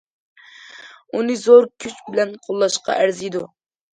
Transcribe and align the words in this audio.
ئۇنى 1.17 1.35
زور 1.41 1.67
كۈچ 1.85 1.99
بىلەن 2.09 2.33
قوللاشقا 2.47 2.95
ئەرزىيدۇ. 3.03 3.45